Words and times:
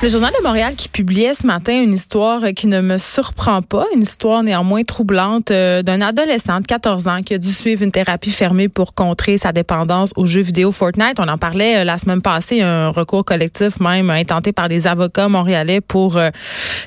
Le 0.00 0.08
Journal 0.08 0.32
de 0.38 0.44
Montréal 0.44 0.76
qui 0.76 0.88
publiait 0.88 1.34
ce 1.34 1.44
matin 1.44 1.82
une 1.82 1.92
histoire 1.92 2.40
qui 2.54 2.68
ne 2.68 2.80
me 2.80 2.98
surprend 2.98 3.62
pas, 3.62 3.84
une 3.96 4.02
histoire 4.02 4.44
néanmoins 4.44 4.84
troublante 4.84 5.50
euh, 5.50 5.82
d'un 5.82 6.00
adolescent 6.00 6.60
de 6.60 6.66
14 6.66 7.08
ans 7.08 7.22
qui 7.22 7.34
a 7.34 7.38
dû 7.38 7.50
suivre 7.50 7.82
une 7.82 7.90
thérapie 7.90 8.30
fermée 8.30 8.68
pour 8.68 8.94
contrer 8.94 9.38
sa 9.38 9.50
dépendance 9.50 10.12
aux 10.14 10.24
jeux 10.24 10.40
vidéo 10.40 10.70
Fortnite. 10.70 11.18
On 11.18 11.26
en 11.26 11.36
parlait 11.36 11.78
euh, 11.78 11.84
la 11.84 11.98
semaine 11.98 12.22
passée, 12.22 12.60
un 12.60 12.90
recours 12.90 13.24
collectif 13.24 13.80
même 13.80 14.08
intenté 14.10 14.52
par 14.52 14.68
des 14.68 14.86
avocats 14.86 15.28
montréalais 15.28 15.80
pour 15.80 16.16
euh, 16.16 16.30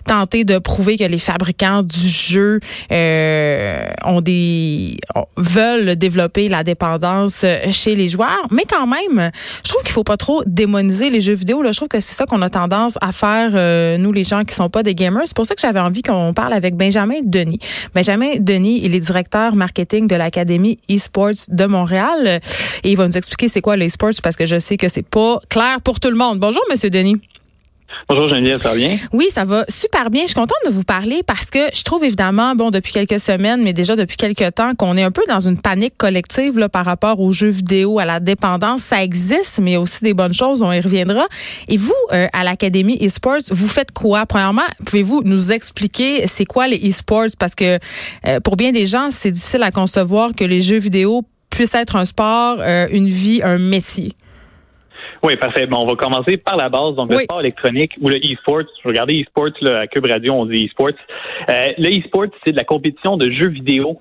tenter 0.06 0.46
de 0.46 0.58
prouver 0.58 0.96
que 0.96 1.04
les 1.04 1.20
fabricants 1.20 1.84
du 1.84 2.08
jeu 2.08 2.62
ont 2.90 4.22
des 4.22 4.98
veulent 5.36 5.98
développer 5.98 6.48
la 6.48 6.64
dépendance 6.64 7.46
chez 7.72 7.96
les 7.96 8.08
joueurs. 8.08 8.48
Mais 8.52 8.64
quand 8.64 8.88
même, 8.88 9.32
je 9.66 9.70
trouve 9.70 9.84
qu'il 9.84 9.92
faut 9.92 10.06
pas 10.06 10.18
trop 10.18 10.44
démoniser 10.46 11.10
les 11.10 11.20
jeux 11.20 11.34
vidéo. 11.34 11.62
Là. 11.62 11.74
Je 11.74 11.78
trouve 11.78 11.90
que 11.90 12.00
c'est 12.00 12.14
ça 12.14 12.26
qu'on 12.26 12.42
a 12.42 12.50
tendance 12.50 12.98
à 13.02 13.12
faire, 13.12 13.52
euh, 13.56 13.98
nous, 13.98 14.12
les 14.12 14.24
gens 14.24 14.44
qui 14.44 14.56
sont 14.56 14.70
pas 14.70 14.84
des 14.84 14.96
gamers. 14.96 15.24
C'est 15.26 15.36
pour 15.36 15.46
ça 15.46 15.56
que 15.56 15.62
j'avais 15.62 15.80
envie 15.80 16.04
qu'on 16.04 16.34
parle 16.34 16.54
avec 16.54 16.76
Benjamin 16.76 17.20
Denis. 17.24 17.60
Benjamin 17.94 18.34
Denis, 18.40 18.82
il 18.84 18.96
est 18.96 19.00
directeur 19.00 19.56
marketing 19.56 20.08
de 20.08 20.16
l'Académie 20.16 20.80
eSports 20.88 21.48
de 21.50 21.66
Montréal. 21.66 22.40
Et 22.84 22.92
il 22.92 22.98
va 22.98 23.08
nous 23.08 23.18
expliquer 23.18 23.48
c'est 23.48 23.62
quoi 23.62 23.76
l'eSports 23.76 24.12
parce 24.24 24.36
que 24.36 24.46
je 24.46 24.60
sais 24.60 24.78
que 24.78 24.88
c'est 24.88 25.02
pas 25.02 25.40
clair 25.50 25.82
pour 25.82 26.00
tout 26.00 26.10
le 26.10 26.18
monde. 26.18 26.40
Bonjour, 26.40 26.64
Monsieur 26.70 26.90
Denis. 26.90 27.20
Bonjour 28.10 28.30
Geneviève, 28.30 28.62
ça 28.62 28.70
va 28.70 28.76
bien? 28.76 28.98
Oui, 29.14 29.28
ça 29.30 29.46
va 29.46 29.66
super 29.70 30.10
bien. 30.10 30.24
Je 30.24 30.28
suis 30.28 30.36
contente 30.36 30.58
de 30.66 30.72
vous 30.72 30.84
parler 30.84 31.22
parce 31.26 31.50
que 31.50 31.60
je 31.74 31.84
trouve 31.84 32.04
évidemment, 32.04 32.56
bon, 32.56 32.72
depuis 32.72 32.92
quelques 32.92 33.20
semaines, 33.20 33.64
mais 33.64 33.74
déjà 33.74 33.96
depuis 33.96 34.18
quelques 34.18 34.54
temps, 34.56 34.76
qu'on 34.76 34.98
est 34.98 35.04
un 35.04 35.12
peu 35.12 35.24
dans 35.28 35.40
une 35.40 35.58
panique 35.60 35.98
collective 35.98 36.68
par 36.70 36.86
rapport 36.86 37.20
aux 37.22 37.32
jeux 37.32 37.50
vidéo, 37.50 38.00
à 38.00 38.06
la 38.06 38.20
dépendance. 38.20 38.82
Ça 38.82 39.04
existe, 39.04 39.60
mais 39.60 39.78
aussi 39.78 40.04
des 40.04 40.14
bonnes 40.14 40.34
choses, 40.34 40.62
on 40.62 40.72
y 40.72 40.80
reviendra. 40.80 41.28
Et 41.68 41.78
vous, 41.78 41.94
euh, 42.12 42.28
à 42.34 42.44
l'Académie 42.44 42.98
eSports, 43.00 43.42
vous 43.50 43.68
faites 43.68 43.92
quoi? 43.92 44.26
Premièrement, 44.26 44.62
pouvez-vous 44.86 45.22
nous 45.24 45.52
expliquer 45.52 46.28
c'est 46.28 46.46
quoi 46.46 46.68
les 46.68 46.78
eSports? 46.78 47.28
Parce 47.40 47.56
que 47.56 47.80
euh, 48.28 48.40
pour 48.40 48.56
bien 48.56 48.72
des 48.72 48.88
gens, 48.88 49.10
c'est 49.12 49.32
difficile 49.32 49.64
à 49.64 49.72
concevoir 49.72 50.32
que 50.36 50.44
les 50.44 50.62
jeux 50.62 50.80
vidéo 50.80 51.24
puissent 51.50 51.76
être 51.76 51.96
un 51.96 52.06
sport, 52.06 52.58
euh, 52.60 52.88
une 52.92 53.10
vie, 53.10 53.42
un 53.44 53.58
métier. 53.58 54.14
Oui, 55.24 55.36
parfait. 55.36 55.68
Bon, 55.68 55.80
on 55.80 55.88
va 55.88 55.96
commencer 55.96 56.38
par 56.38 56.58
la 56.58 56.70
base. 56.70 56.96
Donc, 56.96 57.12
le 57.12 57.20
sport 57.20 57.42
électronique 57.42 57.94
ou 58.02 58.10
le 58.10 58.18
e-sport. 58.18 58.64
Regardez 58.84 59.22
e-sport, 59.22 59.50
à 59.68 59.88
Cube 59.88 60.06
Radio, 60.06 60.34
on 60.34 60.46
dit 60.46 60.66
e-sport. 60.66 60.90
Euh, 61.50 61.68
le 61.78 62.00
e-sport, 62.00 62.28
c'est 62.44 62.52
de 62.52 62.58
la 62.58 62.64
compétition 62.64 63.18
de 63.18 63.30
jeux 63.32 63.50
vidéo. 63.50 63.98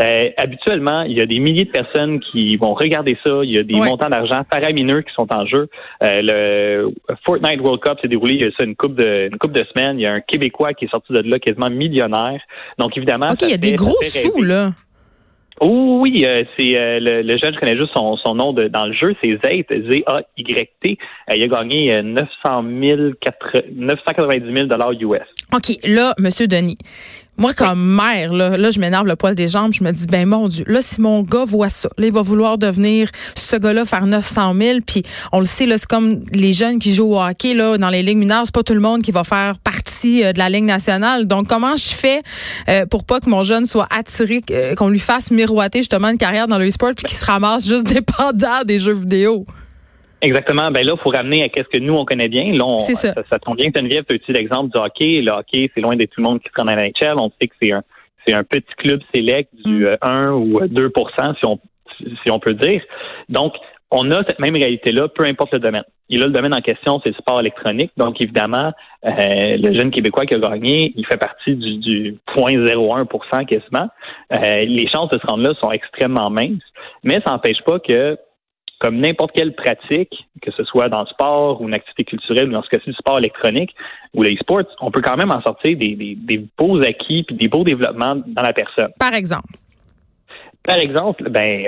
Euh, 0.00 0.30
habituellement, 0.36 1.02
il 1.02 1.18
y 1.18 1.20
a 1.20 1.26
des 1.26 1.40
milliers 1.40 1.64
de 1.64 1.70
personnes 1.70 2.20
qui 2.20 2.56
vont 2.56 2.72
regarder 2.72 3.18
ça. 3.26 3.40
Il 3.42 3.52
y 3.52 3.58
a 3.58 3.64
des 3.64 3.74
montants 3.74 4.08
d'argent 4.08 4.42
faramineux 4.50 5.02
qui 5.02 5.12
sont 5.12 5.26
en 5.32 5.44
jeu. 5.44 5.68
Euh, 6.04 6.20
le 6.22 7.16
Fortnite 7.26 7.60
World 7.60 7.80
Cup 7.82 7.98
s'est 8.00 8.08
déroulé 8.08 8.34
il 8.34 8.40
y 8.42 8.44
a 8.44 8.50
ça 8.56 8.64
une 8.64 8.76
coupe 8.76 8.94
de 8.94 9.28
une 9.30 9.38
coupe 9.38 9.52
de 9.52 9.64
semaines. 9.74 9.98
Il 9.98 10.02
y 10.02 10.06
a 10.06 10.12
un 10.12 10.20
Québécois 10.20 10.72
qui 10.72 10.84
est 10.84 10.88
sorti 10.88 11.12
de 11.12 11.18
là 11.28 11.40
quasiment 11.40 11.68
millionnaire. 11.68 12.40
Donc 12.78 12.96
évidemment, 12.96 13.30
ok, 13.32 13.42
il 13.42 13.50
y 13.50 13.54
a 13.54 13.56
des 13.56 13.72
gros 13.72 13.96
sous 14.02 14.40
là. 14.40 14.70
Oh, 15.60 15.98
oui, 16.02 16.24
euh, 16.24 16.44
c'est 16.56 16.76
euh, 16.76 16.98
le, 17.00 17.36
jeune, 17.38 17.52
je 17.54 17.58
connais 17.58 17.76
juste 17.76 17.92
son, 17.94 18.16
son 18.16 18.34
nom 18.34 18.52
de, 18.52 18.68
dans 18.68 18.86
le 18.86 18.92
jeu, 18.92 19.14
c'est 19.22 19.38
Zayt, 19.44 19.66
Z-A-Y-T. 19.68 20.98
Euh, 21.30 21.34
il 21.34 21.42
a 21.42 21.48
gagné 21.48 22.02
900 22.02 22.28
000, 22.46 23.10
990 23.72 24.54
000 24.54 24.66
dollars 24.66 24.92
US. 24.92 25.26
OK, 25.52 25.76
là, 25.84 26.14
Monsieur 26.18 26.46
Denis, 26.46 26.78
moi, 27.38 27.54
comme 27.54 27.80
mère, 27.80 28.32
là, 28.32 28.56
là 28.56 28.70
je 28.72 28.80
m'énerve 28.80 29.06
le 29.06 29.14
poil 29.14 29.36
des 29.36 29.46
jambes. 29.46 29.72
Je 29.72 29.84
me 29.84 29.92
dis, 29.92 30.06
ben 30.06 30.26
mon 30.26 30.48
Dieu, 30.48 30.64
là, 30.66 30.80
si 30.82 31.00
mon 31.00 31.22
gars 31.22 31.44
voit 31.44 31.68
ça, 31.68 31.88
là, 31.96 32.06
il 32.06 32.12
va 32.12 32.22
vouloir 32.22 32.58
devenir 32.58 33.10
ce 33.36 33.56
gars-là, 33.56 33.84
faire 33.84 34.06
900 34.06 34.54
000. 34.60 34.78
Puis 34.84 35.04
on 35.30 35.38
le 35.38 35.44
sait, 35.44 35.64
là, 35.64 35.78
c'est 35.78 35.88
comme 35.88 36.24
les 36.32 36.52
jeunes 36.52 36.80
qui 36.80 36.92
jouent 36.92 37.14
au 37.14 37.22
hockey 37.22 37.54
là, 37.54 37.78
dans 37.78 37.90
les 37.90 38.02
ligues 38.02 38.18
mineures. 38.18 38.42
C'est 38.44 38.54
pas 38.54 38.64
tout 38.64 38.74
le 38.74 38.80
monde 38.80 39.02
qui 39.02 39.12
va 39.12 39.22
faire 39.22 39.56
partie 39.58 40.24
euh, 40.24 40.32
de 40.32 40.38
la 40.38 40.50
Ligue 40.50 40.64
nationale. 40.64 41.26
Donc, 41.26 41.46
comment 41.46 41.76
je 41.76 41.88
fais 41.88 42.22
euh, 42.68 42.86
pour 42.86 43.04
pas 43.04 43.20
que 43.20 43.30
mon 43.30 43.44
jeune 43.44 43.66
soit 43.66 43.86
attiré, 43.90 44.40
euh, 44.50 44.74
qu'on 44.74 44.88
lui 44.88 44.98
fasse 44.98 45.30
miroiter 45.30 45.78
justement 45.78 46.08
une 46.08 46.18
carrière 46.18 46.48
dans 46.48 46.58
le 46.58 46.68
sport 46.70 46.90
puis 46.96 47.04
qu'il 47.04 47.16
se 47.16 47.24
ramasse 47.24 47.66
juste 47.66 47.86
dépendant 47.92 48.64
des 48.66 48.80
jeux 48.80 48.94
vidéo? 48.94 49.46
Exactement. 50.20 50.70
Ben 50.70 50.84
là, 50.84 50.94
il 50.96 51.00
faut 51.00 51.10
ramener 51.10 51.44
à 51.44 51.48
qu'est-ce 51.48 51.68
que 51.68 51.78
nous, 51.78 51.94
on 51.94 52.04
connaît 52.04 52.28
bien. 52.28 52.52
Là, 52.52 52.64
on, 52.64 52.78
ça. 52.78 53.14
Ça, 53.28 53.38
tombe 53.38 53.56
bien 53.56 53.70
que 53.70 53.78
Geneviève 53.78 54.04
tu 54.08 54.16
utilises 54.16 54.40
l'exemple 54.40 54.70
du 54.70 54.80
hockey. 54.80 55.20
Le 55.22 55.30
hockey, 55.30 55.70
c'est 55.74 55.80
loin 55.80 55.96
d'être 55.96 56.10
tout 56.10 56.20
le 56.20 56.28
monde 56.28 56.40
qui 56.40 56.48
se 56.48 56.60
rend 56.60 56.66
à 56.66 56.74
la 56.74 56.88
NHL. 56.88 57.18
On 57.18 57.30
sait 57.40 57.48
que 57.48 57.54
c'est 57.62 57.72
un, 57.72 57.82
c'est 58.26 58.34
un 58.34 58.44
petit 58.44 58.74
club 58.76 59.00
sélect 59.14 59.50
du 59.64 59.86
1 59.86 59.92
mm. 59.92 60.28
euh, 60.28 60.32
ou 60.32 60.66
2 60.66 60.92
si 61.38 61.46
on, 61.46 61.58
si 62.22 62.30
on 62.30 62.38
peut 62.38 62.54
dire. 62.54 62.82
Donc, 63.28 63.54
on 63.90 64.10
a 64.10 64.16
cette 64.26 64.38
même 64.38 64.54
réalité-là, 64.54 65.08
peu 65.08 65.24
importe 65.24 65.52
le 65.52 65.60
domaine. 65.60 65.84
Et 66.10 66.18
là, 66.18 66.26
le 66.26 66.32
domaine 66.32 66.54
en 66.54 66.60
question, 66.60 67.00
c'est 67.02 67.10
le 67.10 67.14
sport 67.14 67.40
électronique. 67.40 67.90
Donc, 67.96 68.20
évidemment, 68.20 68.72
euh, 69.04 69.10
le 69.56 69.78
jeune 69.78 69.90
Québécois 69.90 70.26
qui 70.26 70.34
a 70.34 70.38
gagné, 70.38 70.92
il 70.94 71.06
fait 71.06 71.16
partie 71.16 71.54
du, 71.54 71.78
du 71.78 72.16
0.01% 72.36 73.46
quasiment. 73.46 73.88
Euh, 74.32 74.64
les 74.64 74.88
chances 74.88 75.10
de 75.10 75.18
se 75.18 75.26
rendre 75.26 75.42
là 75.42 75.54
sont 75.62 75.70
extrêmement 75.70 76.28
minces, 76.28 76.62
mais 77.02 77.20
ça 77.24 77.30
n'empêche 77.30 77.62
pas 77.64 77.78
que 77.78 78.18
comme 78.78 79.00
n'importe 79.00 79.32
quelle 79.32 79.54
pratique, 79.54 80.28
que 80.40 80.50
ce 80.52 80.62
soit 80.64 80.88
dans 80.88 81.00
le 81.00 81.06
sport 81.06 81.60
ou 81.60 81.68
une 81.68 81.74
activité 81.74 82.04
culturelle, 82.04 82.48
ou 82.48 82.52
dans 82.52 82.62
ce 82.62 82.68
cas-ci 82.68 82.90
du 82.90 82.96
sport 82.96 83.18
électronique 83.18 83.74
ou 84.14 84.22
les 84.22 84.36
sports, 84.36 84.62
on 84.80 84.90
peut 84.90 85.00
quand 85.00 85.16
même 85.16 85.30
en 85.30 85.42
sortir 85.42 85.76
des, 85.76 85.96
des, 85.96 86.46
beaux 86.56 86.80
acquis 86.82 87.24
puis 87.24 87.36
des 87.36 87.48
beaux 87.48 87.64
développements 87.64 88.16
dans 88.26 88.42
la 88.42 88.52
personne. 88.52 88.90
Par 88.98 89.14
exemple. 89.14 89.48
Par 90.62 90.76
exemple, 90.76 91.30
ben, 91.30 91.66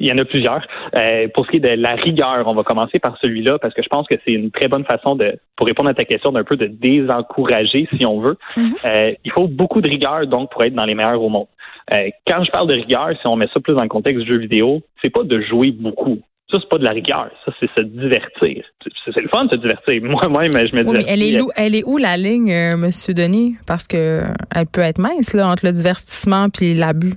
il 0.00 0.08
y 0.08 0.12
en 0.12 0.16
a 0.16 0.24
plusieurs. 0.24 0.66
Euh, 0.96 1.28
pour 1.34 1.44
ce 1.44 1.50
qui 1.50 1.56
est 1.58 1.60
de 1.60 1.82
la 1.82 1.92
rigueur, 1.92 2.44
on 2.46 2.54
va 2.54 2.62
commencer 2.62 2.98
par 2.98 3.16
celui-là 3.22 3.58
parce 3.58 3.74
que 3.74 3.82
je 3.82 3.88
pense 3.88 4.06
que 4.06 4.16
c'est 4.24 4.32
une 4.32 4.50
très 4.50 4.66
bonne 4.66 4.84
façon 4.84 5.14
de, 5.14 5.38
pour 5.56 5.66
répondre 5.66 5.90
à 5.90 5.94
ta 5.94 6.04
question, 6.04 6.32
d'un 6.32 6.44
peu 6.44 6.56
de 6.56 6.66
désencourager, 6.66 7.86
si 7.98 8.06
on 8.06 8.20
veut. 8.20 8.38
Mm-hmm. 8.56 8.72
Euh, 8.86 9.12
il 9.24 9.32
faut 9.32 9.46
beaucoup 9.46 9.82
de 9.82 9.90
rigueur 9.90 10.26
donc 10.26 10.50
pour 10.50 10.64
être 10.64 10.74
dans 10.74 10.86
les 10.86 10.94
meilleurs 10.94 11.22
au 11.22 11.28
monde. 11.28 11.48
Euh, 11.92 12.08
quand 12.26 12.42
je 12.44 12.50
parle 12.50 12.68
de 12.68 12.76
rigueur, 12.76 13.10
si 13.20 13.26
on 13.26 13.36
met 13.36 13.48
ça 13.52 13.60
plus 13.60 13.74
dans 13.74 13.82
le 13.82 13.88
contexte 13.88 14.22
du 14.22 14.32
jeu 14.32 14.38
vidéo, 14.38 14.80
c'est 15.02 15.10
pas 15.10 15.22
de 15.22 15.40
jouer 15.42 15.72
beaucoup. 15.72 16.18
Ça, 16.50 16.58
c'est 16.60 16.68
pas 16.68 16.78
de 16.78 16.84
la 16.84 16.90
rigueur. 16.90 17.30
Ça, 17.44 17.52
c'est 17.60 17.70
se 17.78 17.84
divertir. 17.84 18.64
C'est 19.04 19.20
le 19.20 19.28
fun 19.28 19.44
de 19.44 19.52
se 19.52 19.56
divertir. 19.56 20.02
Moi-même, 20.02 20.52
je 20.52 20.74
me 20.74 20.82
dis. 20.82 21.04
elle, 21.08 21.22
est 21.22 21.40
où, 21.40 21.50
elle 21.56 21.74
est 21.74 21.84
où 21.84 21.96
la 21.96 22.16
ligne, 22.16 22.52
euh, 22.52 22.72
M. 22.72 22.90
Denis? 23.14 23.56
Parce 23.66 23.86
que 23.86 24.22
elle 24.54 24.66
peut 24.66 24.80
être 24.80 24.98
mince, 24.98 25.34
là, 25.34 25.48
entre 25.48 25.66
le 25.66 25.72
divertissement 25.72 26.48
et 26.60 26.74
l'abus. 26.74 27.14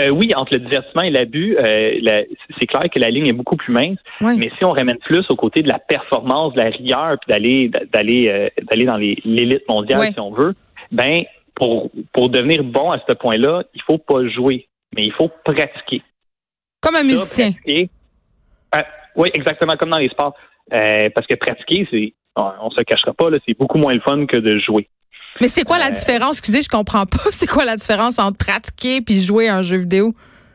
Euh, 0.00 0.08
oui, 0.08 0.32
entre 0.34 0.54
le 0.54 0.60
divertissement 0.60 1.02
et 1.02 1.10
l'abus, 1.10 1.56
euh, 1.56 2.24
c'est 2.58 2.66
clair 2.66 2.82
que 2.92 2.98
la 2.98 3.10
ligne 3.10 3.28
est 3.28 3.32
beaucoup 3.32 3.56
plus 3.56 3.72
mince. 3.72 3.98
Mais 4.20 4.50
si 4.58 4.64
on 4.64 4.72
ramène 4.72 4.98
plus 4.98 5.24
au 5.30 5.36
côté 5.36 5.62
de 5.62 5.68
la 5.68 5.78
performance, 5.78 6.52
de 6.54 6.58
la 6.58 6.70
rigueur, 6.70 7.16
puis 7.20 7.32
d'aller 7.32 7.70
d'aller 7.92 8.50
d'aller 8.68 8.84
dans 8.86 8.96
l'élite 8.96 9.68
mondiale, 9.68 10.12
si 10.12 10.20
on 10.20 10.32
veut, 10.32 10.54
ben 10.90 11.22
pour 11.54 11.92
pour 12.12 12.28
devenir 12.28 12.64
bon 12.64 12.90
à 12.90 13.00
ce 13.06 13.12
point-là, 13.12 13.62
il 13.72 13.82
faut 13.82 13.98
pas 13.98 14.26
jouer, 14.26 14.66
mais 14.96 15.04
il 15.04 15.12
faut 15.12 15.30
pratiquer. 15.44 16.02
Comme 16.84 16.96
un 16.96 17.02
musicien. 17.02 17.52
Euh, 17.66 18.82
oui, 19.16 19.30
exactement, 19.32 19.74
comme 19.76 19.90
dans 19.90 19.98
les 19.98 20.10
sports. 20.10 20.34
Euh, 20.72 21.08
parce 21.14 21.26
que 21.26 21.34
pratiquer, 21.36 21.88
c'est, 21.90 22.14
on, 22.36 22.70
se 22.70 22.82
cachera 22.82 23.14
pas, 23.14 23.26
c'est 23.46 23.56
beaucoup 23.58 23.78
moins 23.78 23.94
le 23.94 24.00
fun 24.00 24.26
que 24.26 24.36
de 24.36 24.58
jouer. 24.58 24.88
Mais 25.40 25.48
c'est 25.48 25.64
quoi 25.64 25.78
la 25.78 25.88
euh, 25.88 25.90
différence? 25.90 26.38
Excusez, 26.38 26.62
je 26.62 26.68
comprends 26.68 27.06
pas. 27.06 27.18
C'est 27.30 27.48
quoi 27.48 27.64
la 27.64 27.74
différence 27.74 28.20
entre 28.20 28.36
pratiquer 28.36 29.00
puis 29.00 29.20
jouer 29.20 29.48
à 29.48 29.56
un 29.56 29.62
jeu 29.62 29.78
vidéo? 29.78 30.12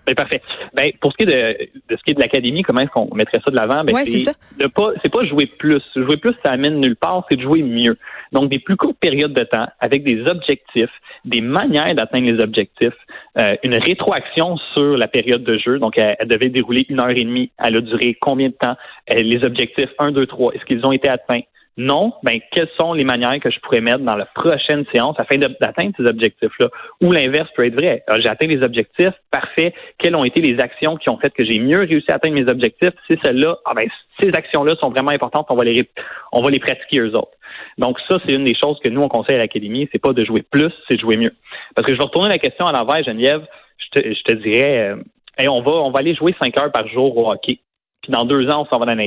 Ben, 0.10 0.16
parfait. 0.16 0.42
Ben, 0.74 0.92
pour 1.00 1.12
ce 1.12 1.18
qui 1.18 1.24
est 1.24 1.28
de, 1.28 1.96
ce 1.96 2.04
qui 2.04 2.12
est 2.12 2.14
de 2.16 2.20
l'académie, 2.20 2.64
comment 2.64 2.82
est-ce 2.82 2.90
qu'on 2.90 3.14
mettrait 3.14 3.40
ça 3.46 3.52
de 3.52 3.56
l'avant? 3.56 3.84
Ben, 3.84 3.96
c'est 4.06 4.34
pas, 4.74 4.92
c'est 5.04 5.12
pas 5.12 5.24
jouer 5.26 5.46
plus. 5.46 5.84
Jouer 5.96 6.18
plus, 6.18 6.34
ça 6.44 6.52
amène 6.52 6.80
nulle 6.80 6.96
part, 6.96 7.26
c'est 7.30 7.38
de 7.38 7.44
jouer 7.44 7.62
mieux. 7.62 7.96
Donc, 8.32 8.50
des 8.50 8.58
plus 8.58 8.76
courtes 8.76 8.98
périodes 9.00 9.34
de 9.34 9.44
temps 9.44 9.68
avec 9.80 10.04
des 10.04 10.22
objectifs, 10.22 10.90
des 11.26 11.42
manières 11.42 11.94
d'atteindre 11.94 12.26
les 12.26 12.42
objectifs, 12.42 12.98
euh, 13.38 13.52
une 13.64 13.76
rétroaction 13.76 14.58
sur 14.74 14.98
la 14.98 15.08
période 15.08 15.44
de 15.44 15.58
jeu. 15.60 15.78
Donc, 15.78 15.98
elle, 15.98 16.28
devait 16.28 16.50
dérouler 16.50 16.88
une 16.90 17.00
heure 17.00 17.12
et 17.12 17.24
demie. 17.24 17.52
Elle 17.64 17.78
a 17.78 17.82
duré 17.82 18.18
combien 18.20 18.50
de 18.50 18.54
temps? 18.54 18.76
Euh, 19.14 19.18
les 19.18 19.46
objectifs 19.46 19.92
1, 20.00 20.12
2, 20.12 20.26
3, 20.26 20.54
est-ce 20.54 20.66
qu'ils 20.66 20.84
ont 20.88 20.92
été 20.92 21.08
atteints? 21.08 21.42
Non, 21.80 22.12
ben 22.24 22.40
quelles 22.52 22.68
sont 22.78 22.92
les 22.92 23.06
manières 23.06 23.40
que 23.40 23.50
je 23.50 23.58
pourrais 23.62 23.80
mettre 23.80 24.00
dans 24.00 24.18
la 24.18 24.26
prochaine 24.26 24.84
séance 24.94 25.16
afin 25.18 25.38
d'atteindre 25.38 25.94
ces 25.98 26.04
objectifs-là? 26.04 26.68
Ou 27.02 27.14
l'inverse 27.14 27.50
peut 27.56 27.66
être 27.66 27.76
vrai. 27.76 28.04
J'ai 28.20 28.28
atteint 28.28 28.48
les 28.48 28.62
objectifs, 28.62 29.14
parfait. 29.32 29.74
Quelles 29.98 30.18
ont 30.18 30.26
été 30.26 30.42
les 30.42 30.60
actions 30.60 30.98
qui 30.98 31.10
ont 31.10 31.18
fait 31.18 31.34
que 31.34 31.46
j'ai 31.46 31.58
mieux 31.58 31.80
réussi 31.80 32.12
à 32.12 32.16
atteindre 32.16 32.36
mes 32.36 32.52
objectifs? 32.52 32.92
Si 33.10 33.18
celles-là, 33.24 33.60
ah 33.64 33.72
ben, 33.74 33.88
ces 34.22 34.28
actions-là 34.28 34.76
sont 34.76 34.90
vraiment 34.90 35.12
importantes, 35.12 35.48
on 35.50 35.56
va 35.56 35.64
les 35.64 35.90
on 36.34 36.42
va 36.42 36.50
les 36.50 36.60
pratiquer 36.60 37.00
eux 37.00 37.16
autres. 37.16 37.38
Donc 37.78 37.98
ça, 38.10 38.18
c'est 38.26 38.36
une 38.36 38.44
des 38.44 38.56
choses 38.62 38.78
que 38.84 38.90
nous 38.90 39.02
on 39.02 39.08
conseille 39.08 39.38
à 39.38 39.40
l'académie, 39.40 39.88
c'est 39.94 40.02
pas 40.02 40.12
de 40.12 40.26
jouer 40.26 40.42
plus, 40.42 40.74
c'est 40.90 40.98
de 40.98 41.02
jouer 41.02 41.16
mieux. 41.16 41.34
Parce 41.76 41.88
que 41.88 41.94
je 41.94 41.98
vais 41.98 42.04
retourner 42.04 42.28
la 42.28 42.40
question 42.40 42.66
à 42.66 42.74
l'envers, 42.74 43.06
Geneviève. 43.06 43.48
Je 43.78 44.02
te, 44.02 44.14
je 44.14 44.24
te 44.24 44.34
dirais, 44.34 44.90
euh, 44.90 45.48
on 45.48 45.62
va 45.62 45.72
on 45.72 45.92
va 45.92 46.00
aller 46.00 46.14
jouer 46.14 46.36
cinq 46.42 46.60
heures 46.60 46.74
par 46.74 46.90
jour 46.90 47.18
au 47.18 47.32
hockey. 47.32 47.62
Puis 48.02 48.12
dans 48.12 48.26
deux 48.26 48.50
ans, 48.50 48.66
on 48.66 48.74
s'en 48.74 48.80
va 48.80 48.86
dans 48.86 48.96
la. 48.96 49.06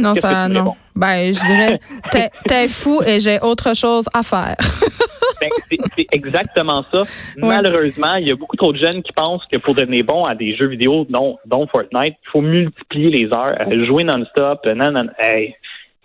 Non, 0.00 0.14
ça, 0.14 0.48
non. 0.48 0.76
Ben, 0.94 1.34
je 1.34 1.44
dirais, 1.44 1.80
t'es 2.46 2.68
fou 2.68 3.02
et 3.04 3.18
j'ai 3.18 3.40
autre 3.40 3.74
chose 3.74 4.08
à 4.14 4.22
faire. 4.22 4.54
ben, 5.40 5.48
c'est 5.96 6.06
exactement 6.12 6.84
ça. 6.92 7.02
Malheureusement, 7.36 8.14
il 8.14 8.28
y 8.28 8.30
a 8.30 8.36
beaucoup 8.36 8.56
trop 8.56 8.72
de 8.72 8.78
jeunes 8.78 9.02
qui 9.02 9.12
pensent 9.12 9.42
que 9.50 9.58
pour 9.58 9.74
devenir 9.74 10.04
bon 10.04 10.24
à 10.24 10.36
des 10.36 10.56
jeux 10.56 10.68
vidéo, 10.68 11.04
dont, 11.10 11.36
dont 11.46 11.66
Fortnite, 11.66 12.14
il 12.22 12.30
faut 12.30 12.42
multiplier 12.42 13.10
les 13.10 13.24
heures, 13.34 13.56
euh, 13.60 13.86
jouer 13.86 14.04
non-stop, 14.04 14.60
euh, 14.66 14.74
non, 14.76 14.92
non, 14.92 15.08
hey, 15.18 15.56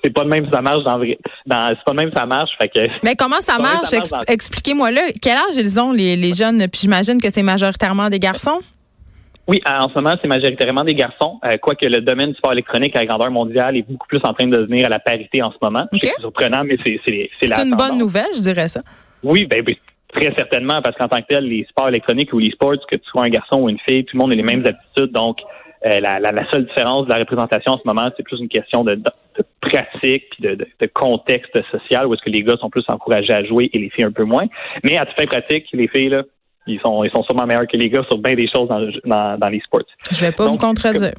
c'est 0.04 0.12
pas 0.12 0.24
le 0.24 0.30
même 0.30 0.50
ça 0.52 0.62
marche 0.62 0.84
dans, 0.86 0.98
dans 0.98 1.68
c'est 1.70 1.84
pas 1.86 1.92
le 1.92 1.98
même 1.98 2.12
ça 2.16 2.26
marche 2.26 2.50
fait 2.58 2.70
que 2.70 2.80
mais 3.06 3.16
comment 3.16 3.40
ça 3.40 3.58
marche, 3.58 3.94
expliquez-moi 4.28 4.92
là 4.92 5.02
quel 5.22 5.38
âge 5.38 5.56
ils 5.56 5.80
ont 5.80 5.94
les, 5.94 6.18
les 6.18 6.34
jeunes? 6.34 6.58
Puis 6.68 6.82
j'imagine 6.82 7.22
que 7.22 7.30
c'est 7.30 7.44
majoritairement 7.44 8.10
des 8.10 8.20
garçons? 8.20 8.60
Oui, 9.48 9.62
en 9.66 9.90
ce 9.90 9.96
moment, 9.96 10.16
c'est 10.22 10.28
majoritairement 10.28 10.86
des 10.86 10.96
garçons, 10.96 11.40
euh, 11.44 11.58
quoique 11.62 11.86
le 11.86 12.00
domaine 12.00 12.32
du 12.32 12.38
sport 12.38 12.54
électronique 12.54 12.96
à 12.96 13.06
grandeur 13.06 13.30
mondiale 13.30 13.76
est 13.76 13.82
beaucoup 13.82 14.08
plus 14.08 14.22
en 14.24 14.34
train 14.34 14.48
de 14.48 14.56
devenir 14.56 14.86
à 14.86 14.90
la 14.90 15.00
parité 15.00 15.44
en 15.44 15.52
ce 15.52 15.58
moment. 15.62 15.86
C'est 15.92 16.20
surprenant, 16.20 16.64
mais 16.64 16.78
c'est 16.84 17.00
c'est 17.06 17.30
C'est 17.42 17.64
une 17.64 17.76
bonne 17.76 17.98
nouvelle, 17.98 18.34
je 18.34 18.42
dirais 18.42 18.70
ça. 18.70 18.80
Oui, 19.22 19.46
ben, 19.46 19.62
ben 19.62 19.76
très 20.14 20.34
certainement, 20.36 20.82
parce 20.82 20.96
qu'en 20.98 21.08
tant 21.08 21.22
que 21.22 21.28
tel, 21.28 21.46
les 21.46 21.66
sports 21.70 21.90
électroniques 21.90 22.32
ou 22.34 22.40
les 22.40 22.52
sports, 22.52 22.76
que 22.90 22.96
tu 22.96 23.06
sois 23.06 23.26
un 23.26 23.30
garçon 23.30 23.62
ou 23.62 23.70
une 23.70 23.80
fille, 23.80 24.06
tout 24.06 24.16
le 24.16 24.22
monde 24.22 24.32
a 24.32 24.36
les 24.36 24.44
mêmes 24.44 24.66
aptitudes. 24.66 25.12
Donc, 25.12 25.40
euh, 25.86 26.00
la, 26.00 26.20
la, 26.20 26.50
seule 26.50 26.66
différence 26.66 27.08
de 27.08 27.12
la 27.12 27.20
représentation 27.20 27.74
en 27.74 27.78
ce 27.78 27.84
moment, 27.86 28.08
c'est 28.16 28.24
plus 28.24 28.40
une 28.40 28.48
question 28.48 28.86
de, 28.86 28.96
de, 28.96 29.04
pratique 29.60 30.30
puis 30.32 30.44
de, 30.44 30.56
de, 30.56 30.86
contexte 30.94 31.58
social 31.72 32.08
où 32.08 32.14
est-ce 32.14 32.22
que 32.22 32.30
les 32.30 32.42
gars 32.42 32.56
sont 32.62 32.70
plus 32.70 32.86
encouragés 32.88 33.34
à 33.34 33.44
jouer 33.44 33.70
et 33.74 33.80
les 33.80 33.90
filles 33.90 34.06
un 34.06 34.12
peu 34.12 34.24
moins. 34.24 34.46
Mais 34.86 34.98
à 34.98 35.06
toute 35.06 35.18
fin 35.20 35.26
pratique, 35.26 35.66
les 35.74 35.90
filles, 35.90 36.10
là, 36.10 36.24
ils 36.68 36.80
sont, 36.86 37.04
ils 37.04 37.12
sont 37.12 37.24
sûrement 37.24 37.46
meilleurs 37.46 37.68
que 37.68 37.78
les 37.78 37.90
gars 37.90 38.04
sur 38.10 38.18
bien 38.18 38.34
des 38.34 38.48
choses 38.48 38.68
dans, 38.68 38.82
dans, 39.06 39.38
dans 39.38 39.50
les 39.50 39.60
sports. 39.62 39.82
Je 40.12 40.26
vais 40.26 40.32
pas 40.32 40.48
vous 40.48 40.58
contredire. 40.58 41.14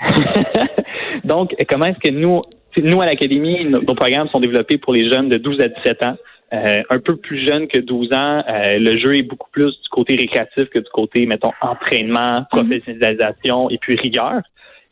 Donc, 1.24 1.54
comment 1.68 1.86
est-ce 1.86 1.98
que 1.98 2.12
nous, 2.12 2.42
nous 2.82 3.00
à 3.00 3.06
l'académie, 3.06 3.64
nos, 3.64 3.94
programmes 3.94 4.28
sont 4.28 4.40
développés 4.40 4.78
pour 4.78 4.92
les 4.92 5.10
jeunes 5.10 5.28
de 5.28 5.38
12 5.38 5.58
à 5.62 5.68
17 5.68 6.04
ans? 6.04 6.16
Euh, 6.52 6.82
un 6.90 6.98
peu 7.00 7.16
plus 7.16 7.44
jeunes 7.44 7.66
que 7.66 7.78
12 7.78 8.12
ans, 8.12 8.44
euh, 8.48 8.78
le 8.78 8.96
jeu 8.98 9.16
est 9.16 9.22
beaucoup 9.22 9.50
plus 9.50 9.66
du 9.66 9.88
côté 9.90 10.14
récréatif 10.14 10.68
que 10.70 10.78
du 10.78 10.88
côté, 10.92 11.26
mettons, 11.26 11.50
entraînement, 11.60 12.40
mhm. 12.40 12.46
professionnalisation 12.50 13.68
et 13.70 13.78
puis 13.78 13.96
rigueur. 13.96 14.42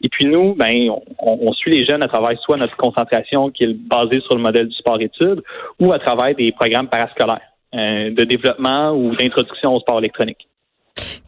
Et 0.02 0.08
puis 0.08 0.26
nous, 0.26 0.54
ben, 0.54 0.90
on, 1.18 1.38
on, 1.42 1.52
suit 1.52 1.70
les 1.70 1.86
jeunes 1.86 2.02
à 2.02 2.08
travers 2.08 2.38
soit 2.40 2.56
notre 2.56 2.76
concentration 2.76 3.50
qui 3.50 3.64
est 3.64 3.72
basée 3.72 4.20
sur 4.20 4.34
le 4.34 4.42
modèle 4.42 4.66
du 4.66 4.74
sport-études 4.74 5.42
ou 5.78 5.92
à 5.92 5.98
travers 6.00 6.34
des 6.34 6.50
programmes 6.52 6.88
parascolaires. 6.88 7.53
Euh, 7.74 8.10
de 8.14 8.22
développement 8.22 8.92
ou 8.92 9.16
d'introduction 9.16 9.74
au 9.74 9.80
sport 9.80 9.98
électronique. 9.98 10.46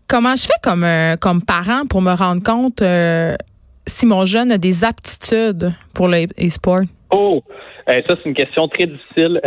Comment 0.07 0.37
je 0.37 0.43
fais 0.43 0.61
comme, 0.63 0.85
euh, 0.85 1.17
comme 1.17 1.43
parent 1.43 1.87
pour 1.91 2.01
me 2.01 2.13
rendre 2.13 2.41
compte 2.41 2.83
euh, 2.83 3.35
si 3.85 4.07
mon 4.07 4.25
jeune 4.25 4.53
a 4.53 4.59
des 4.59 4.85
aptitudes 4.85 5.73
pour 5.93 6.07
le 6.07 6.27
sport 6.49 6.83
Oh, 7.11 7.43
ça 7.89 7.95
c'est 8.09 8.27
une 8.27 8.35
question 8.35 8.69
très 8.69 8.87
difficile. 8.87 9.41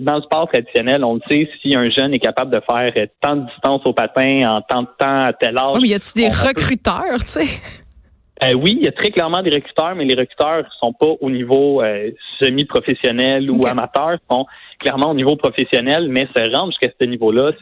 dans 0.00 0.16
le 0.16 0.22
sport 0.22 0.48
traditionnel, 0.52 1.02
on 1.04 1.14
le 1.14 1.20
sait 1.30 1.48
si 1.62 1.74
un 1.74 1.88
jeune 1.88 2.12
est 2.12 2.18
capable 2.18 2.50
de 2.50 2.60
faire 2.70 2.92
tant 3.22 3.36
de 3.36 3.46
distance 3.46 3.80
au 3.86 3.94
patin 3.94 4.50
en 4.50 4.60
tant 4.60 4.82
de 4.82 4.88
temps 4.98 5.18
à 5.20 5.32
tel 5.32 5.56
âge. 5.56 5.76
Oui, 5.76 5.82
mais 5.82 5.88
y 5.88 5.94
a-tu 5.94 6.12
des 6.14 6.28
recruteurs, 6.28 7.18
tu 7.20 7.28
sais? 7.28 7.60
Oui, 8.54 8.76
il 8.78 8.84
y 8.84 8.88
a 8.88 8.92
très 8.92 9.10
clairement 9.10 9.42
des 9.42 9.50
recruteurs, 9.50 9.94
mais 9.94 10.04
les 10.04 10.14
recruteurs 10.14 10.64
sont 10.80 10.92
pas 10.92 11.12
au 11.20 11.30
niveau 11.30 11.82
semi-professionnel 12.38 13.50
ou 13.50 13.66
amateur, 13.66 14.16
sont 14.30 14.46
clairement 14.78 15.10
au 15.10 15.14
niveau 15.14 15.36
professionnel, 15.36 16.08
mais 16.08 16.26
se 16.36 16.50
rendre 16.54 16.72
jusqu'à 16.72 16.90
ce 17.00 17.04
niveau-là, 17.06 17.52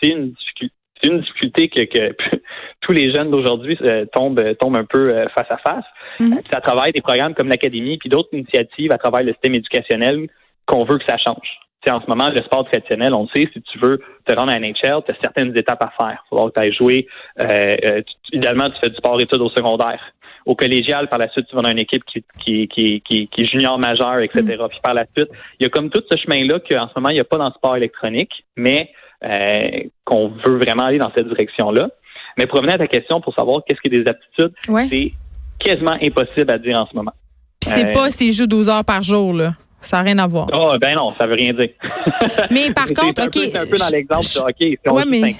c'est 0.00 0.10
une 0.10 0.30
difficulté. 0.30 0.74
C'est 1.00 1.10
une 1.10 1.20
difficulté 1.20 1.68
que, 1.68 2.16
tous 2.80 2.92
les 2.92 3.14
jeunes 3.14 3.30
d'aujourd'hui 3.30 3.78
euh, 3.82 4.04
tombent, 4.12 4.56
tombent 4.58 4.78
un 4.78 4.84
peu 4.84 5.10
euh, 5.10 5.28
face 5.28 5.46
à 5.50 5.58
face. 5.58 5.84
Mm 6.18 6.38
à 6.50 6.60
travers 6.60 6.92
des 6.92 7.00
programmes 7.00 7.34
comme 7.34 7.48
l'Académie, 7.48 7.98
puis 7.98 8.08
d'autres 8.08 8.30
initiatives 8.32 8.90
à 8.92 8.98
travers 8.98 9.22
le 9.22 9.32
système 9.32 9.54
éducationnel 9.54 10.28
qu'on 10.66 10.84
veut 10.84 10.98
que 10.98 11.04
ça 11.08 11.16
change. 11.18 11.60
en 11.88 12.00
ce 12.00 12.06
moment, 12.08 12.28
le 12.30 12.42
sport 12.42 12.64
traditionnel, 12.64 13.14
on 13.14 13.22
le 13.22 13.28
sait, 13.32 13.48
si 13.52 13.62
tu 13.62 13.78
veux 13.78 14.00
te 14.24 14.34
rendre 14.34 14.52
à 14.52 14.58
NHL, 14.58 14.74
tu 15.06 15.12
as 15.12 15.16
certaines 15.22 15.56
étapes 15.56 15.82
à 15.82 15.92
faire. 16.00 16.24
Il 16.24 16.28
faut 16.28 16.48
que 16.48 16.54
tu 16.54 16.60
ailles 16.60 16.72
jouer. 16.72 17.06
Euh, 17.40 18.02
idéalement, 18.32 18.70
tu 18.70 18.80
fais 18.82 18.90
du 18.90 18.96
sport 18.96 19.20
études 19.20 19.40
au 19.40 19.50
secondaire 19.50 20.00
au 20.48 20.54
collégial, 20.54 21.08
par 21.10 21.18
la 21.18 21.28
suite, 21.28 21.46
tu 21.46 21.54
vas 21.54 21.60
dans 21.60 21.70
une 21.70 21.78
équipe 21.78 22.02
qui, 22.06 22.24
qui, 22.42 22.66
qui, 22.68 23.02
qui, 23.02 23.28
qui 23.28 23.40
est 23.42 23.46
junior 23.46 23.78
majeur, 23.78 24.20
etc. 24.20 24.40
Mm. 24.42 24.68
Puis 24.70 24.80
par 24.82 24.94
la 24.94 25.04
suite, 25.14 25.28
il 25.60 25.64
y 25.64 25.66
a 25.66 25.68
comme 25.68 25.90
tout 25.90 26.02
ce 26.10 26.16
chemin-là 26.16 26.58
qu'en 26.60 26.88
ce 26.88 26.92
moment, 26.96 27.10
il 27.10 27.14
n'y 27.14 27.20
a 27.20 27.24
pas 27.24 27.36
dans 27.36 27.48
le 27.48 27.52
sport 27.52 27.76
électronique, 27.76 28.32
mais 28.56 28.90
euh, 29.24 29.82
qu'on 30.06 30.28
veut 30.28 30.56
vraiment 30.56 30.84
aller 30.84 30.98
dans 30.98 31.12
cette 31.14 31.28
direction-là. 31.28 31.90
Mais 32.38 32.46
pour 32.46 32.60
revenir 32.60 32.76
à 32.76 32.78
ta 32.78 32.86
question, 32.86 33.20
pour 33.20 33.34
savoir 33.34 33.60
qu'est-ce 33.66 33.80
qui 33.82 33.94
est 33.94 34.02
des 34.02 34.10
aptitudes, 34.10 34.54
c'est 34.88 35.12
quasiment 35.58 35.98
impossible 36.02 36.50
à 36.50 36.58
dire 36.58 36.80
en 36.80 36.86
ce 36.86 36.96
moment. 36.96 37.12
Puis 37.60 37.70
c'est 37.70 37.88
euh, 37.88 37.92
pas 37.92 38.10
s'il 38.10 38.32
joue 38.32 38.46
12 38.46 38.70
heures 38.70 38.84
par 38.86 39.02
jour, 39.02 39.34
là. 39.34 39.52
Ça 39.80 39.98
n'a 39.98 40.02
rien 40.02 40.18
à 40.18 40.26
voir. 40.26 40.48
Oh, 40.52 40.74
ben 40.80 40.96
non, 40.96 41.12
ça 41.20 41.26
veut 41.26 41.34
rien 41.34 41.52
dire. 41.52 41.68
Mais 42.50 42.70
par 42.72 42.86
contre, 42.86 43.24
OK. 43.24 43.32
C'est 43.34 43.56
un 43.56 43.66
peu 43.66 43.76
dans 43.76 43.88
l'exemple 43.90 44.24
de 44.24 44.40
hockey. 44.40 44.78
Si 44.84 44.92
ouais, 44.92 45.04
mais, 45.06 45.36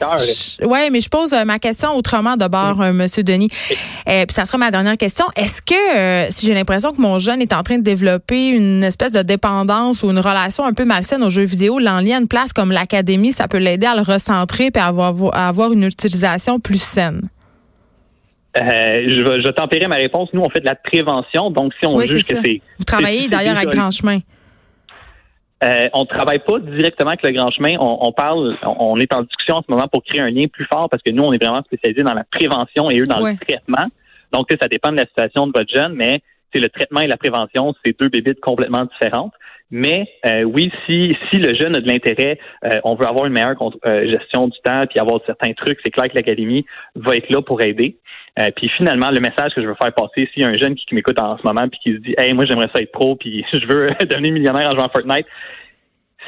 Oui, 0.64 0.78
mais 0.92 1.00
je 1.00 1.08
pose 1.08 1.32
euh, 1.32 1.44
ma 1.44 1.58
question 1.58 1.94
autrement 1.96 2.36
d'abord, 2.36 2.76
mm. 2.76 3.00
M. 3.00 3.06
Denis. 3.24 3.50
Euh, 4.08 4.24
puis 4.26 4.34
ça 4.34 4.44
sera 4.44 4.58
ma 4.58 4.70
dernière 4.70 4.96
question. 4.96 5.26
Est-ce 5.34 5.60
que, 5.60 5.96
euh, 5.96 6.26
si 6.30 6.46
j'ai 6.46 6.54
l'impression 6.54 6.92
que 6.92 7.00
mon 7.00 7.18
jeune 7.18 7.42
est 7.42 7.52
en 7.52 7.62
train 7.62 7.78
de 7.78 7.82
développer 7.82 8.48
une 8.48 8.84
espèce 8.84 9.12
de 9.12 9.22
dépendance 9.22 10.02
ou 10.02 10.10
une 10.10 10.20
relation 10.20 10.64
un 10.64 10.72
peu 10.72 10.84
malsaine 10.84 11.22
aux 11.24 11.30
jeux 11.30 11.44
vidéo, 11.44 11.78
l'en 11.78 12.00
lien 12.00 12.20
une 12.20 12.28
place 12.28 12.52
comme 12.52 12.70
l'académie, 12.70 13.32
ça 13.32 13.48
peut 13.48 13.58
l'aider 13.58 13.86
à 13.86 13.96
le 13.96 14.02
recentrer 14.02 14.70
et 14.72 14.78
à 14.78 14.86
avoir, 14.86 15.14
à 15.34 15.48
avoir 15.48 15.72
une 15.72 15.84
utilisation 15.84 16.60
plus 16.60 16.80
saine? 16.80 17.22
Euh, 18.58 19.04
je, 19.06 19.22
vais, 19.22 19.40
je 19.40 19.50
tempérer 19.50 19.86
ma 19.86 19.96
réponse. 19.96 20.30
Nous, 20.32 20.40
on 20.40 20.50
fait 20.50 20.60
de 20.60 20.66
la 20.66 20.74
prévention. 20.74 21.50
Donc, 21.50 21.72
si 21.80 21.86
on 21.86 21.98
juge 22.00 22.26
que 22.26 22.40
c'est. 22.42 22.60
Vous 22.78 22.84
travaillez 22.84 23.28
d'ailleurs 23.28 23.56
avec 23.56 23.68
Grand 23.68 23.90
Chemin. 23.90 24.18
Euh, 25.64 25.88
on 25.92 26.02
ne 26.02 26.06
travaille 26.06 26.38
pas 26.38 26.58
directement 26.60 27.10
avec 27.10 27.22
le 27.24 27.32
Grand 27.32 27.50
Chemin. 27.50 27.76
On, 27.80 28.12
parle, 28.12 28.56
on, 28.62 28.96
est 28.96 29.12
en 29.12 29.22
discussion 29.22 29.56
en 29.56 29.62
ce 29.62 29.70
moment 29.70 29.88
pour 29.88 30.04
créer 30.04 30.20
un 30.20 30.30
lien 30.30 30.46
plus 30.46 30.66
fort 30.66 30.88
parce 30.88 31.02
que 31.02 31.10
nous, 31.10 31.24
on 31.24 31.32
est 31.32 31.42
vraiment 31.42 31.62
spécialisés 31.62 32.02
dans 32.02 32.14
la 32.14 32.24
prévention 32.24 32.90
et 32.90 33.00
eux 33.00 33.06
dans 33.06 33.18
le 33.18 33.36
traitement. 33.36 33.86
Donc, 34.32 34.46
ça 34.60 34.68
dépend 34.68 34.92
de 34.92 34.96
la 34.96 35.06
situation 35.06 35.46
de 35.46 35.52
votre 35.56 35.72
jeune, 35.72 35.94
mais 35.94 36.20
c'est 36.52 36.60
le 36.60 36.68
traitement 36.68 37.00
et 37.00 37.06
la 37.06 37.16
prévention, 37.16 37.74
c'est 37.84 37.98
deux 37.98 38.08
bébites 38.08 38.40
complètement 38.40 38.84
différentes. 38.84 39.32
Mais 39.70 40.06
euh, 40.26 40.44
oui, 40.44 40.72
si 40.86 41.14
si 41.30 41.38
le 41.38 41.54
jeune 41.54 41.76
a 41.76 41.80
de 41.80 41.88
l'intérêt, 41.88 42.38
euh, 42.64 42.80
on 42.84 42.94
veut 42.94 43.06
avoir 43.06 43.26
une 43.26 43.34
meilleure 43.34 43.56
euh, 43.84 44.10
gestion 44.10 44.48
du 44.48 44.58
temps, 44.64 44.82
puis 44.88 44.98
avoir 44.98 45.20
certains 45.26 45.52
trucs, 45.52 45.78
c'est 45.82 45.90
clair 45.90 46.08
que 46.08 46.14
l'académie 46.14 46.64
va 46.94 47.14
être 47.14 47.30
là 47.30 47.42
pour 47.42 47.60
aider. 47.62 47.98
Puis 48.56 48.68
finalement, 48.76 49.10
le 49.10 49.20
message 49.20 49.54
que 49.54 49.62
je 49.62 49.66
veux 49.66 49.74
faire 49.80 49.92
passer, 49.94 50.28
s'il 50.32 50.42
y 50.42 50.46
a 50.46 50.48
un 50.48 50.54
jeune 50.54 50.74
qui, 50.74 50.94
m'écoute 50.94 51.20
en 51.20 51.36
ce 51.38 51.42
moment, 51.44 51.68
puis 51.68 51.80
qui 51.82 51.92
se 51.94 51.98
dit, 51.98 52.14
hey, 52.18 52.32
moi 52.34 52.44
j'aimerais 52.46 52.70
ça 52.74 52.80
être 52.80 52.92
pro, 52.92 53.16
puis 53.16 53.44
je 53.52 53.66
veux 53.66 53.90
devenir 54.06 54.32
millionnaire 54.32 54.68
en 54.68 54.72
jouant 54.72 54.86
à 54.86 54.90
Fortnite, 54.90 55.26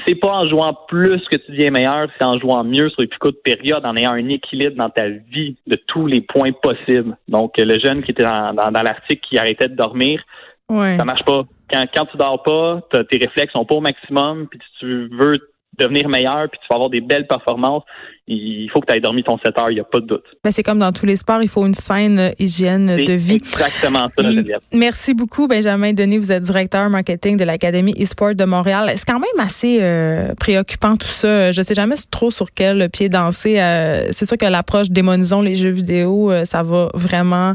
c'est 0.06 0.14
pas 0.14 0.30
en 0.30 0.48
jouant 0.48 0.76
plus 0.88 1.20
que 1.30 1.36
tu 1.36 1.50
deviens 1.52 1.70
meilleur, 1.70 2.08
c'est 2.18 2.24
en 2.24 2.38
jouant 2.38 2.64
mieux 2.64 2.88
sur 2.90 3.02
les 3.02 3.08
plus 3.08 3.18
courtes 3.18 3.42
périodes, 3.44 3.84
en 3.84 3.96
ayant 3.96 4.12
un 4.12 4.28
équilibre 4.28 4.76
dans 4.76 4.88
ta 4.88 5.08
vie 5.08 5.56
de 5.66 5.76
tous 5.86 6.06
les 6.06 6.20
points 6.20 6.52
possibles. 6.52 7.16
Donc, 7.28 7.58
le 7.58 7.78
jeune 7.78 8.02
qui 8.02 8.12
était 8.12 8.24
dans, 8.24 8.54
dans, 8.54 8.82
l'article 8.82 9.20
qui 9.28 9.36
arrêtait 9.36 9.68
de 9.68 9.74
dormir, 9.74 10.22
ouais. 10.68 10.96
ça 10.96 11.04
marche 11.04 11.24
pas 11.24 11.44
quand, 11.70 11.84
quand 11.94 12.06
tu 12.06 12.16
dors 12.16 12.42
pas, 12.42 12.80
tes 13.10 13.18
réflexes 13.18 13.52
sont 13.52 13.64
pas 13.64 13.74
au 13.74 13.80
maximum, 13.80 14.48
puis 14.48 14.60
tu 14.78 15.08
veux 15.12 15.34
devenir 15.78 16.08
meilleur, 16.08 16.48
puis 16.50 16.58
tu 16.60 16.66
vas 16.68 16.76
avoir 16.76 16.90
des 16.90 17.00
belles 17.00 17.26
performances, 17.26 17.84
il 18.30 18.70
faut 18.72 18.80
que 18.80 18.86
tu 18.86 18.96
aies 18.96 19.00
dormi 19.00 19.24
ton 19.24 19.36
7 19.44 19.58
heures, 19.58 19.70
il 19.70 19.74
n'y 19.74 19.80
a 19.80 19.84
pas 19.84 19.98
de 19.98 20.06
doute. 20.06 20.22
Ben, 20.44 20.50
c'est 20.52 20.62
comme 20.62 20.78
dans 20.78 20.92
tous 20.92 21.04
les 21.04 21.16
sports, 21.16 21.42
il 21.42 21.48
faut 21.48 21.66
une 21.66 21.74
saine 21.74 22.18
euh, 22.18 22.30
hygiène 22.38 22.96
de 22.96 23.12
vie. 23.12 23.34
Exactement 23.34 24.08
ça, 24.16 24.22
Geneviève. 24.22 24.60
Merci 24.72 25.14
beaucoup, 25.14 25.48
Benjamin 25.48 25.92
Denis. 25.92 26.18
Vous 26.18 26.30
êtes 26.30 26.44
directeur 26.44 26.88
marketing 26.90 27.36
de 27.36 27.44
l'Académie 27.44 27.92
eSport 27.96 28.36
de 28.36 28.44
Montréal. 28.44 28.90
C'est 28.94 29.06
quand 29.06 29.18
même 29.18 29.44
assez 29.44 29.78
euh, 29.80 30.32
préoccupant 30.36 30.96
tout 30.96 31.08
ça. 31.08 31.50
Je 31.50 31.60
sais 31.60 31.74
jamais 31.74 31.96
trop 32.10 32.30
sur 32.30 32.52
quel 32.54 32.88
pied 32.90 33.08
danser. 33.08 33.60
Euh, 33.60 34.08
c'est 34.12 34.26
sûr 34.26 34.38
que 34.38 34.46
l'approche 34.46 34.90
démonisons 34.90 35.42
les 35.42 35.56
jeux 35.56 35.70
vidéo, 35.70 36.32
ça 36.44 36.62
va 36.62 36.90
vraiment 36.94 37.54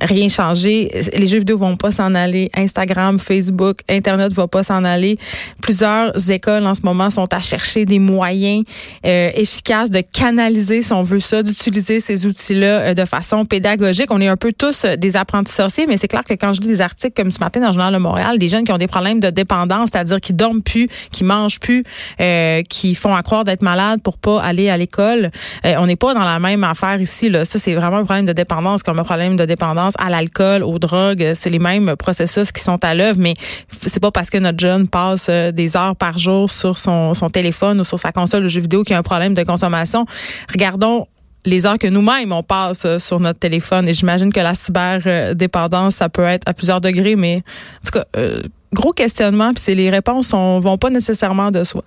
rien 0.00 0.28
changer. 0.28 0.90
Les 1.16 1.26
jeux 1.26 1.38
vidéo 1.38 1.56
vont 1.56 1.76
pas 1.76 1.92
s'en 1.92 2.14
aller. 2.16 2.50
Instagram, 2.56 3.18
Facebook, 3.18 3.80
Internet 3.88 4.32
va 4.32 4.48
pas 4.48 4.64
s'en 4.64 4.84
aller. 4.84 5.18
Plusieurs 5.62 6.30
écoles 6.30 6.66
en 6.66 6.74
ce 6.74 6.82
moment 6.82 7.10
sont 7.10 7.32
à 7.32 7.40
chercher 7.40 7.84
des 7.84 7.98
moyens 7.98 8.64
efficaces 9.04 9.90
de 9.90 9.99
canaliser, 10.02 10.82
si 10.82 10.92
on 10.92 11.02
veut 11.02 11.20
ça, 11.20 11.42
d'utiliser 11.42 12.00
ces 12.00 12.26
outils-là 12.26 12.94
de 12.94 13.04
façon 13.04 13.44
pédagogique. 13.44 14.10
On 14.10 14.20
est 14.20 14.28
un 14.28 14.36
peu 14.36 14.52
tous 14.52 14.84
des 14.84 15.16
apprentis 15.16 15.52
sorciers, 15.52 15.86
mais 15.86 15.96
c'est 15.96 16.08
clair 16.08 16.24
que 16.24 16.34
quand 16.34 16.52
je 16.52 16.60
lis 16.60 16.68
des 16.68 16.80
articles 16.80 17.14
comme 17.14 17.32
ce 17.32 17.40
matin 17.40 17.60
dans 17.60 17.68
le 17.68 17.72
Journal 17.72 17.92
de 17.92 17.98
Montréal, 17.98 18.38
des 18.38 18.48
jeunes 18.48 18.64
qui 18.64 18.72
ont 18.72 18.78
des 18.78 18.86
problèmes 18.86 19.20
de 19.20 19.30
dépendance, 19.30 19.90
c'est-à-dire 19.92 20.20
qui 20.20 20.32
dorment 20.32 20.62
plus, 20.62 20.88
qui 21.12 21.24
mangent 21.24 21.60
plus, 21.60 21.84
qui 22.68 22.94
font 22.94 23.14
à 23.14 23.22
croire 23.22 23.44
d'être 23.44 23.62
malades 23.62 24.02
pour 24.02 24.18
pas 24.18 24.40
aller 24.42 24.68
à 24.70 24.76
l'école. 24.76 25.30
on 25.64 25.86
n'est 25.86 25.96
pas 25.96 26.14
dans 26.14 26.24
la 26.24 26.38
même 26.38 26.64
affaire 26.64 27.00
ici. 27.00 27.28
Là. 27.28 27.44
Ça, 27.44 27.58
c'est 27.58 27.74
vraiment 27.74 27.98
un 27.98 28.04
problème 28.04 28.26
de 28.26 28.32
dépendance 28.32 28.82
comme 28.82 28.98
un 28.98 29.04
problème 29.04 29.36
de 29.36 29.44
dépendance 29.44 29.94
à 29.98 30.10
l'alcool, 30.10 30.62
aux 30.62 30.78
drogues. 30.78 31.32
C'est 31.34 31.50
les 31.50 31.58
mêmes 31.58 31.96
processus 31.96 32.52
qui 32.52 32.62
sont 32.62 32.82
à 32.84 32.94
l'œuvre, 32.94 33.18
mais 33.18 33.34
c'est 33.70 34.00
pas 34.00 34.10
parce 34.10 34.30
que 34.30 34.38
notre 34.38 34.58
jeune 34.58 34.88
passe 34.88 35.26
euh, 35.28 35.52
des 35.52 35.76
heures 35.76 35.96
par 35.96 36.18
jour 36.18 36.50
sur 36.50 36.78
son, 36.78 37.14
son 37.14 37.30
téléphone 37.30 37.80
ou 37.80 37.84
sur 37.84 37.98
sa 37.98 38.12
console 38.12 38.44
de 38.44 38.48
jeux 38.48 38.60
vidéo 38.60 38.82
qu'il 38.82 38.92
y 38.92 38.96
a 38.96 38.98
un 38.98 39.02
problème 39.02 39.34
de 39.34 39.42
consommation. 39.42 39.89
Regardons 40.50 41.06
les 41.44 41.66
heures 41.66 41.78
que 41.78 41.86
nous-mêmes 41.86 42.32
on 42.32 42.42
passe 42.42 42.84
euh, 42.84 42.98
sur 42.98 43.20
notre 43.20 43.38
téléphone 43.38 43.88
et 43.88 43.94
j'imagine 43.94 44.32
que 44.32 44.40
la 44.40 44.54
cyberdépendance 44.54 45.96
ça 45.96 46.08
peut 46.08 46.24
être 46.24 46.46
à 46.46 46.52
plusieurs 46.52 46.80
degrés 46.80 47.16
mais 47.16 47.36
en 47.36 47.86
tout 47.86 47.98
cas 47.98 48.04
euh, 48.16 48.42
gros 48.72 48.92
questionnement 48.92 49.52
puis 49.54 49.62
c'est 49.62 49.74
les 49.74 49.90
réponses 49.90 50.34
on, 50.34 50.60
vont 50.60 50.78
pas 50.78 50.90
nécessairement 50.90 51.50
de 51.50 51.64
soi. 51.64 51.82